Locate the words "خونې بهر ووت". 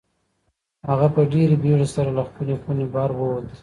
2.61-3.47